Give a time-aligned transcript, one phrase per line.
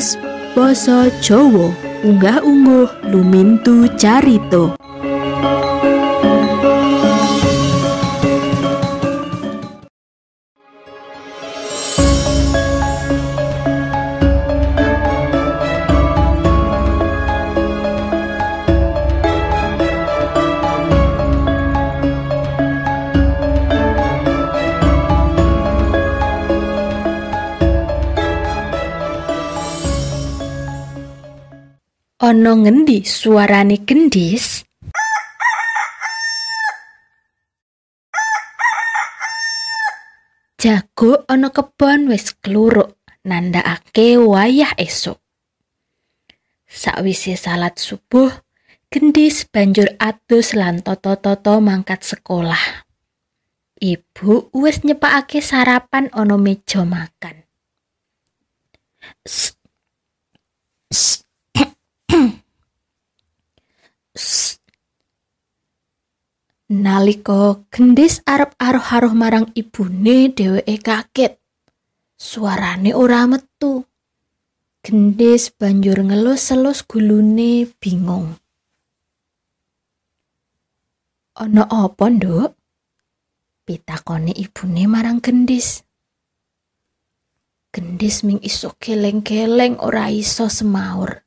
[0.00, 0.16] Podcast
[0.56, 1.76] Boso Jowo.
[2.00, 4.79] Unggah-ungguh lumintu carito
[32.20, 34.60] Ono ngendi suarane gendis?
[40.60, 45.16] Jago ono kebon wis kluruk nandhakake wayah esuk.
[46.68, 48.28] Sakwise salat subuh,
[48.92, 52.84] gendis banjur adus lan toto-toto mangkat sekolah.
[53.80, 57.48] Ibu wis nyepakake sarapan ono meja makan.
[66.70, 71.34] Naliko gendis arep aruh-aruh marang ibune dheweke kaget.
[72.14, 73.90] Suarane ora metu.
[74.78, 78.38] Gendis banjur ngelus-elus gulune bingung.
[81.34, 82.54] Ana apa, Nduk?
[83.66, 85.82] Pitakone ibune marang gendis.
[87.74, 91.18] Gendis ming iso keleng-keleng ora iso semaur.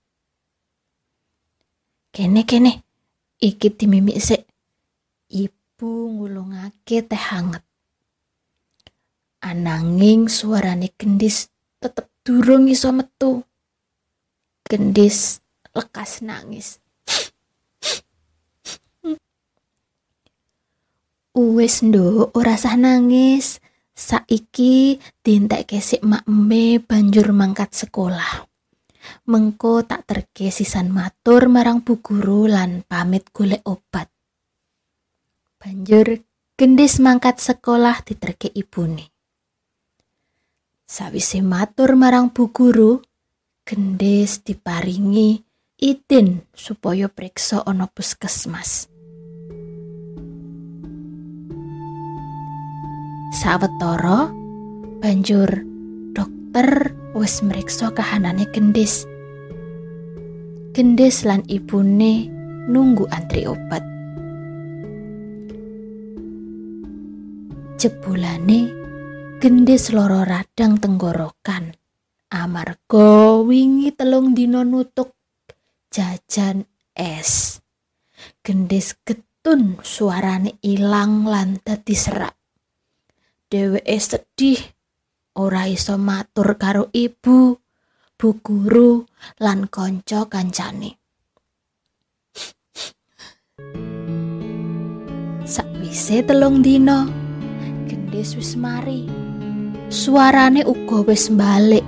[2.16, 2.80] Kene kene,
[3.44, 4.53] iki timimik sik.
[5.34, 7.66] Ibu ngulungake teh hangat.
[9.42, 11.50] Ananging suarane gendis
[11.82, 13.42] tetep durung iso metu.
[14.70, 15.42] Gendis
[15.74, 16.78] lekas nangis.
[21.34, 23.58] Uwes nduk, ora sah nangis.
[23.98, 28.46] Saiki dintekke sik mak me banjur mangkat sekolah.
[29.26, 34.13] Mengko tak terke sisan matur marang bu guru lan pamit golek obat.
[35.64, 36.20] Banjur
[36.60, 39.16] gendis mangkat sekolah diterke ibune.
[40.84, 43.00] Sawise matur marang bu guru,
[43.64, 45.40] gendis diparingi
[45.80, 48.92] izin supaya periksa ana puskesmas.
[53.32, 54.36] Sawetara
[55.00, 55.48] banjur
[56.12, 59.08] dokter wis mriksa kahanane gendis.
[60.76, 62.28] Gendis lan ibune
[62.68, 63.93] nunggu antri obat.
[67.84, 68.72] Jebulane
[69.44, 71.76] gendis loro radang tenggorokan.
[72.32, 75.12] Amarga wingi telung dina nutuk
[75.92, 76.64] jajan
[76.96, 77.60] es.
[78.40, 82.32] Gendis getun suarane ilang lan dadi serak.
[83.52, 84.64] Dheweke sedih
[85.36, 87.60] ora iso matur karo ibu
[88.16, 89.04] bu guru
[89.44, 90.96] lan kanca kancane.
[95.44, 97.23] Sakwise telung dina
[98.14, 99.10] Gendis wis mari.
[99.90, 101.82] Suarane uga wis balik.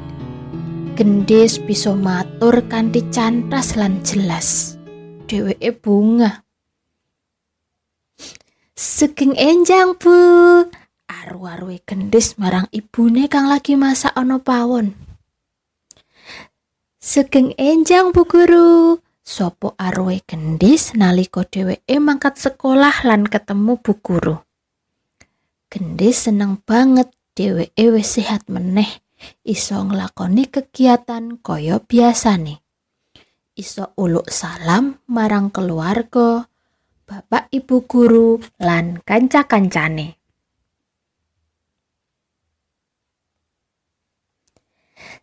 [0.97, 4.73] Gendis bisa matur kanthi cantas lan jelas.
[5.29, 6.41] Dheweke bunga.
[8.73, 10.17] Sugeng enjang, Bu.
[11.05, 14.97] Aru-arue gendis marang ibune kang lagi masak ana pawon.
[16.97, 18.97] Sugeng enjang, Bu Guru.
[19.21, 24.44] Sopo arwe gendis nalika dheweke mangkat sekolah lan ketemu Bu Guru.
[25.75, 28.87] Gendis seneng banget dheweke wis sehat meneh
[29.43, 32.63] iso nglakoni kegiatan kaya biasane.
[33.59, 36.47] Iso uluk salam marang keluarga,
[37.03, 40.15] bapak ibu guru lan kanca-kancane.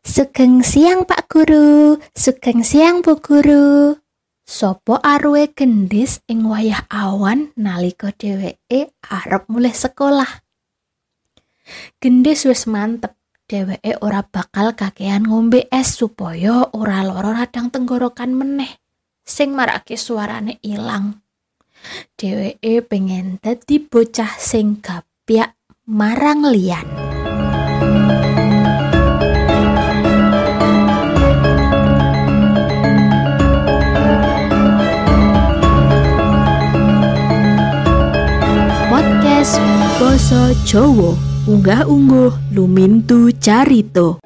[0.04, 3.96] Sugeng siang Pak Guru, sugeng siang Bu Guru.
[4.42, 10.41] Sopo arwe gendis ing wayah awan nalika dheweke arep mulih sekolah.
[12.02, 13.14] Gendis wis mantep,
[13.46, 18.82] dheweke ora bakal kakean ngombe es supaya ora loro radang tenggorokan meneh
[19.22, 21.22] sing marake suarane ilang.
[22.18, 26.86] Dheweke pengen dadi bocah sing gapyak marang liyan.
[38.92, 39.58] Podcast
[39.98, 44.22] Boso Jowo Unggah-ungguh lumintu carito